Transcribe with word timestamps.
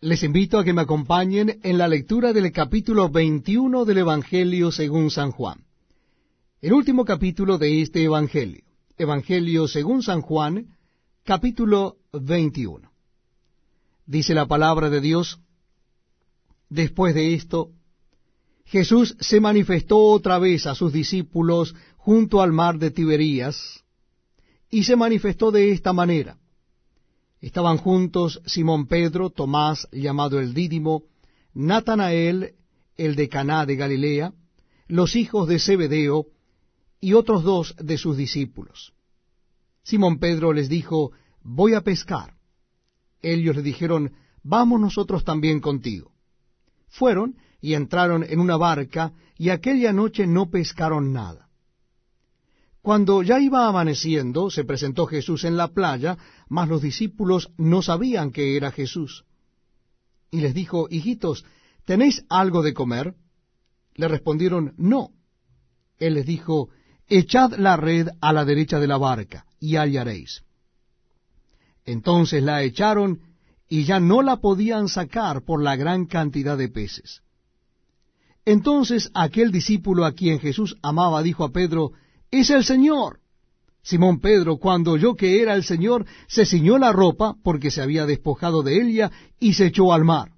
Les 0.00 0.22
invito 0.22 0.58
a 0.58 0.64
que 0.64 0.74
me 0.74 0.82
acompañen 0.82 1.58
en 1.62 1.78
la 1.78 1.88
lectura 1.88 2.34
del 2.34 2.52
capítulo 2.52 3.08
21 3.08 3.86
del 3.86 3.98
Evangelio 3.98 4.70
según 4.70 5.10
San 5.10 5.30
Juan. 5.30 5.64
El 6.60 6.74
último 6.74 7.06
capítulo 7.06 7.56
de 7.56 7.80
este 7.80 8.04
Evangelio. 8.04 8.62
Evangelio 8.98 9.66
según 9.66 10.02
San 10.02 10.20
Juan, 10.20 10.76
capítulo 11.24 11.96
21. 12.12 12.92
Dice 14.04 14.34
la 14.34 14.44
palabra 14.44 14.90
de 14.90 15.00
Dios, 15.00 15.40
después 16.68 17.14
de 17.14 17.32
esto, 17.32 17.70
Jesús 18.66 19.16
se 19.18 19.40
manifestó 19.40 19.96
otra 19.96 20.38
vez 20.38 20.66
a 20.66 20.74
sus 20.74 20.92
discípulos 20.92 21.74
junto 21.96 22.42
al 22.42 22.52
mar 22.52 22.78
de 22.78 22.90
Tiberías, 22.90 23.82
y 24.68 24.84
se 24.84 24.94
manifestó 24.94 25.50
de 25.50 25.70
esta 25.72 25.94
manera. 25.94 26.36
Estaban 27.40 27.76
juntos 27.76 28.40
Simón 28.46 28.86
Pedro, 28.86 29.30
Tomás, 29.30 29.88
llamado 29.92 30.40
el 30.40 30.54
Dídimo, 30.54 31.04
Natanael, 31.54 32.54
el 32.96 33.14
de 33.14 33.28
Caná 33.28 33.66
de 33.66 33.76
Galilea, 33.76 34.32
los 34.88 35.16
hijos 35.16 35.48
de 35.48 35.58
Zebedeo, 35.58 36.26
y 37.00 37.12
otros 37.12 37.42
dos 37.44 37.74
de 37.78 37.98
sus 37.98 38.16
discípulos. 38.16 38.94
Simón 39.82 40.18
Pedro 40.18 40.52
les 40.52 40.68
dijo, 40.68 41.12
voy 41.42 41.74
a 41.74 41.82
pescar. 41.82 42.34
Ellos 43.20 43.56
le 43.56 43.62
dijeron, 43.62 44.12
vamos 44.42 44.80
nosotros 44.80 45.24
también 45.24 45.60
contigo. 45.60 46.12
Fueron 46.88 47.36
y 47.60 47.74
entraron 47.74 48.24
en 48.24 48.40
una 48.40 48.56
barca, 48.56 49.12
y 49.36 49.50
aquella 49.50 49.92
noche 49.92 50.26
no 50.26 50.50
pescaron 50.50 51.12
nada. 51.12 51.45
Cuando 52.86 53.24
ya 53.24 53.40
iba 53.40 53.66
amaneciendo, 53.66 54.48
se 54.48 54.62
presentó 54.62 55.06
Jesús 55.06 55.42
en 55.42 55.56
la 55.56 55.72
playa, 55.72 56.16
mas 56.48 56.68
los 56.68 56.80
discípulos 56.80 57.50
no 57.58 57.82
sabían 57.82 58.30
que 58.30 58.56
era 58.56 58.70
Jesús. 58.70 59.24
Y 60.30 60.40
les 60.40 60.54
dijo, 60.54 60.86
hijitos, 60.88 61.44
¿tenéis 61.84 62.24
algo 62.28 62.62
de 62.62 62.74
comer? 62.74 63.14
Le 63.96 64.06
respondieron, 64.06 64.72
no. 64.76 65.10
Él 65.98 66.14
les 66.14 66.26
dijo, 66.26 66.68
echad 67.08 67.54
la 67.54 67.76
red 67.76 68.06
a 68.20 68.32
la 68.32 68.44
derecha 68.44 68.78
de 68.78 68.86
la 68.86 68.98
barca, 68.98 69.46
y 69.58 69.74
hallaréis. 69.74 70.44
Entonces 71.86 72.40
la 72.40 72.62
echaron, 72.62 73.20
y 73.68 73.82
ya 73.82 73.98
no 73.98 74.22
la 74.22 74.36
podían 74.36 74.86
sacar 74.86 75.42
por 75.42 75.60
la 75.60 75.74
gran 75.74 76.06
cantidad 76.06 76.56
de 76.56 76.68
peces. 76.68 77.22
Entonces 78.44 79.10
aquel 79.12 79.50
discípulo 79.50 80.04
a 80.04 80.12
quien 80.12 80.38
Jesús 80.38 80.76
amaba 80.82 81.24
dijo 81.24 81.42
a 81.42 81.50
Pedro, 81.50 81.90
es 82.40 82.50
el 82.50 82.64
Señor. 82.64 83.20
Simón 83.82 84.20
Pedro, 84.20 84.56
cuando 84.56 84.92
oyó 84.92 85.14
que 85.14 85.40
era 85.40 85.54
el 85.54 85.62
Señor, 85.62 86.06
se 86.26 86.44
ciñó 86.44 86.76
la 86.76 86.92
ropa, 86.92 87.36
porque 87.42 87.70
se 87.70 87.82
había 87.82 88.04
despojado 88.04 88.62
de 88.62 88.82
ella, 88.82 89.12
y 89.38 89.54
se 89.54 89.66
echó 89.66 89.92
al 89.92 90.04
mar. 90.04 90.32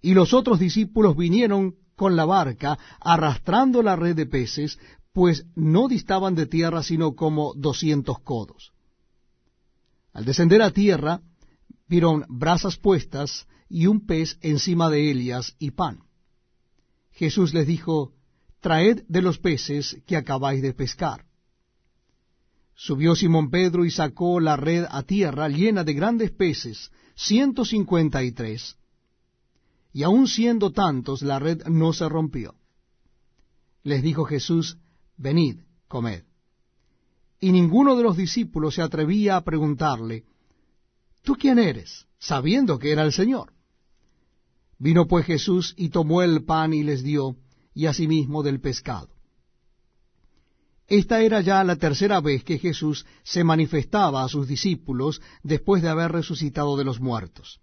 Y 0.00 0.14
los 0.14 0.32
otros 0.32 0.58
discípulos 0.58 1.16
vinieron 1.16 1.76
con 1.96 2.16
la 2.16 2.24
barca, 2.24 2.78
arrastrando 3.00 3.82
la 3.82 3.94
red 3.94 4.16
de 4.16 4.26
peces, 4.26 4.78
pues 5.12 5.44
no 5.54 5.88
distaban 5.88 6.34
de 6.34 6.46
tierra 6.46 6.82
sino 6.82 7.14
como 7.14 7.52
doscientos 7.54 8.18
codos. 8.20 8.72
Al 10.12 10.24
descender 10.24 10.62
a 10.62 10.70
tierra, 10.70 11.20
vieron 11.86 12.24
brasas 12.28 12.76
puestas 12.76 13.46
y 13.68 13.86
un 13.86 14.06
pez 14.06 14.38
encima 14.40 14.90
de 14.90 15.10
ellas 15.10 15.54
y 15.58 15.72
pan. 15.72 16.00
Jesús 17.10 17.52
les 17.52 17.66
dijo, 17.66 18.12
traed 18.62 19.04
de 19.08 19.20
los 19.20 19.38
peces 19.38 20.00
que 20.06 20.16
acabáis 20.16 20.62
de 20.62 20.72
pescar. 20.72 21.26
Subió 22.74 23.14
Simón 23.14 23.50
Pedro 23.50 23.84
y 23.84 23.90
sacó 23.90 24.40
la 24.40 24.56
red 24.56 24.86
a 24.88 25.02
tierra 25.02 25.48
llena 25.48 25.84
de 25.84 25.92
grandes 25.92 26.30
peces, 26.30 26.90
ciento 27.14 27.66
cincuenta 27.66 28.24
y 28.24 28.32
tres. 28.32 28.78
Y 29.92 30.04
aun 30.04 30.26
siendo 30.26 30.72
tantos, 30.72 31.20
la 31.20 31.38
red 31.38 31.62
no 31.66 31.92
se 31.92 32.08
rompió. 32.08 32.54
Les 33.82 34.02
dijo 34.02 34.24
Jesús, 34.24 34.78
venid, 35.18 35.58
comed. 35.88 36.24
Y 37.40 37.52
ninguno 37.52 37.96
de 37.96 38.04
los 38.04 38.16
discípulos 38.16 38.76
se 38.76 38.82
atrevía 38.82 39.36
a 39.36 39.44
preguntarle, 39.44 40.24
¿tú 41.22 41.34
quién 41.34 41.58
eres? 41.58 42.06
sabiendo 42.22 42.78
que 42.78 42.92
era 42.92 43.02
el 43.02 43.12
Señor. 43.12 43.52
Vino 44.78 45.08
pues 45.08 45.26
Jesús 45.26 45.74
y 45.76 45.88
tomó 45.88 46.22
el 46.22 46.44
pan 46.44 46.72
y 46.72 46.84
les 46.84 47.02
dio, 47.02 47.36
y 47.74 47.86
asimismo 47.86 48.42
del 48.42 48.60
pescado. 48.60 49.08
Esta 50.86 51.22
era 51.22 51.40
ya 51.40 51.64
la 51.64 51.76
tercera 51.76 52.20
vez 52.20 52.44
que 52.44 52.58
Jesús 52.58 53.06
se 53.22 53.44
manifestaba 53.44 54.24
a 54.24 54.28
sus 54.28 54.46
discípulos 54.46 55.22
después 55.42 55.82
de 55.82 55.88
haber 55.88 56.12
resucitado 56.12 56.76
de 56.76 56.84
los 56.84 57.00
muertos. 57.00 57.60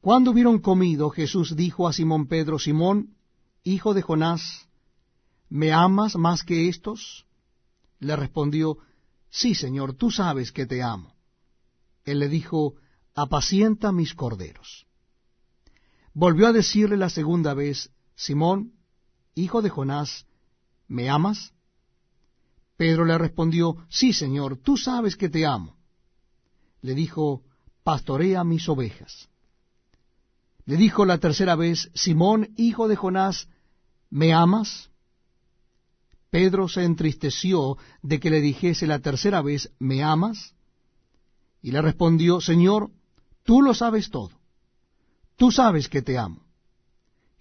Cuando 0.00 0.32
hubieron 0.32 0.58
comido, 0.58 1.10
Jesús 1.10 1.56
dijo 1.56 1.88
a 1.88 1.92
Simón 1.92 2.26
Pedro, 2.26 2.58
Simón, 2.58 3.16
hijo 3.64 3.94
de 3.94 4.02
Jonás, 4.02 4.68
¿me 5.48 5.72
amas 5.72 6.16
más 6.16 6.42
que 6.42 6.68
estos? 6.68 7.26
Le 7.98 8.16
respondió, 8.16 8.78
Sí, 9.30 9.54
Señor, 9.54 9.94
tú 9.94 10.10
sabes 10.10 10.52
que 10.52 10.66
te 10.66 10.82
amo. 10.82 11.14
Él 12.04 12.18
le 12.18 12.28
dijo, 12.28 12.74
Apacienta 13.14 13.92
mis 13.92 14.14
corderos. 14.14 14.86
Volvió 16.14 16.46
a 16.46 16.52
decirle 16.52 16.96
la 16.96 17.08
segunda 17.08 17.54
vez, 17.54 17.90
Simón, 18.14 18.72
hijo 19.34 19.62
de 19.62 19.70
Jonás, 19.70 20.26
¿me 20.88 21.08
amas? 21.08 21.52
Pedro 22.76 23.04
le 23.04 23.16
respondió, 23.18 23.76
Sí, 23.88 24.12
Señor, 24.12 24.56
tú 24.56 24.76
sabes 24.76 25.16
que 25.16 25.28
te 25.28 25.46
amo. 25.46 25.76
Le 26.80 26.94
dijo, 26.94 27.42
Pastorea 27.84 28.44
mis 28.44 28.68
ovejas. 28.68 29.28
Le 30.64 30.76
dijo 30.76 31.04
la 31.04 31.18
tercera 31.18 31.56
vez, 31.56 31.90
Simón, 31.94 32.50
hijo 32.56 32.86
de 32.86 32.96
Jonás, 32.96 33.48
¿me 34.10 34.32
amas? 34.32 34.90
Pedro 36.30 36.68
se 36.68 36.84
entristeció 36.84 37.76
de 38.02 38.20
que 38.20 38.30
le 38.30 38.40
dijese 38.40 38.86
la 38.86 39.00
tercera 39.00 39.42
vez, 39.42 39.70
¿me 39.78 40.02
amas? 40.02 40.54
Y 41.60 41.72
le 41.72 41.82
respondió, 41.82 42.40
Señor, 42.40 42.90
tú 43.42 43.60
lo 43.62 43.74
sabes 43.74 44.10
todo. 44.10 44.30
Tú 45.36 45.50
sabes 45.50 45.88
que 45.88 46.02
te 46.02 46.18
amo. 46.18 46.41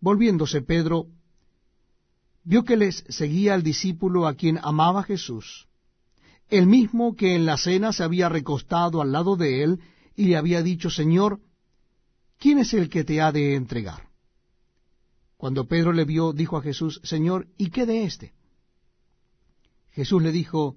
Volviéndose 0.00 0.62
Pedro, 0.62 1.06
vio 2.44 2.64
que 2.64 2.76
les 2.76 3.04
seguía 3.08 3.54
el 3.54 3.62
discípulo 3.62 4.26
a 4.26 4.34
quien 4.34 4.58
amaba 4.62 5.02
Jesús, 5.02 5.66
el 6.48 6.66
mismo 6.66 7.16
que 7.16 7.34
en 7.34 7.44
la 7.44 7.56
cena 7.56 7.92
se 7.92 8.04
había 8.04 8.28
recostado 8.28 9.02
al 9.02 9.12
lado 9.12 9.36
de 9.36 9.64
él 9.64 9.80
y 10.14 10.26
le 10.26 10.36
había 10.36 10.62
dicho, 10.62 10.90
Señor, 10.90 11.40
¿quién 12.38 12.58
es 12.58 12.72
el 12.72 12.88
que 12.88 13.04
te 13.04 13.20
ha 13.20 13.32
de 13.32 13.54
entregar? 13.54 14.08
Cuando 15.36 15.66
Pedro 15.66 15.92
le 15.92 16.04
vio, 16.04 16.32
dijo 16.32 16.56
a 16.56 16.62
Jesús, 16.62 17.00
Señor, 17.02 17.48
¿y 17.58 17.70
qué 17.70 17.84
de 17.84 18.04
éste? 18.04 18.32
Jesús 19.90 20.22
le 20.22 20.32
dijo, 20.32 20.76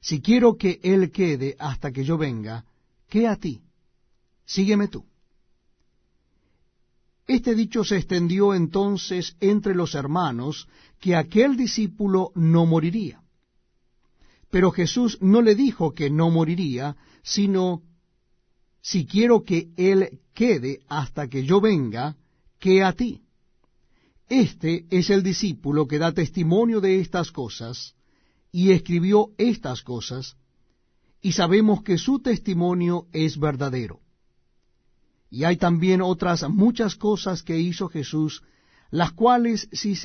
Si 0.00 0.20
quiero 0.20 0.56
que 0.56 0.80
él 0.82 1.10
quede 1.10 1.56
hasta 1.58 1.92
que 1.92 2.04
yo 2.04 2.16
venga, 2.16 2.64
¿qué 3.08 3.28
a 3.28 3.36
ti? 3.36 3.62
Sígueme 4.44 4.88
tú. 4.88 5.04
Este 7.30 7.54
dicho 7.54 7.84
se 7.84 7.96
extendió 7.96 8.54
entonces 8.54 9.36
entre 9.38 9.76
los 9.76 9.94
hermanos 9.94 10.66
que 10.98 11.14
aquel 11.14 11.56
discípulo 11.56 12.32
no 12.34 12.66
moriría. 12.66 13.22
Pero 14.50 14.72
Jesús 14.72 15.16
no 15.20 15.40
le 15.40 15.54
dijo 15.54 15.94
que 15.94 16.10
no 16.10 16.28
moriría, 16.28 16.96
sino, 17.22 17.82
si 18.82 19.06
quiero 19.06 19.44
que 19.44 19.68
él 19.76 20.18
quede 20.34 20.80
hasta 20.88 21.28
que 21.28 21.44
yo 21.44 21.60
venga, 21.60 22.16
que 22.58 22.82
a 22.82 22.94
ti. 22.94 23.22
Este 24.28 24.86
es 24.90 25.08
el 25.08 25.22
discípulo 25.22 25.86
que 25.86 25.98
da 25.98 26.10
testimonio 26.10 26.80
de 26.80 26.98
estas 26.98 27.30
cosas, 27.30 27.94
y 28.50 28.72
escribió 28.72 29.28
estas 29.38 29.82
cosas, 29.82 30.36
y 31.22 31.30
sabemos 31.30 31.84
que 31.84 31.96
su 31.96 32.18
testimonio 32.18 33.06
es 33.12 33.38
verdadero. 33.38 33.99
Y 35.30 35.44
hay 35.44 35.56
también 35.56 36.02
otras 36.02 36.48
muchas 36.48 36.96
cosas 36.96 37.42
que 37.42 37.58
hizo 37.58 37.88
Jesús, 37.88 38.42
las 38.90 39.12
cuales 39.12 39.68
si 39.72 39.94
se 39.94 39.98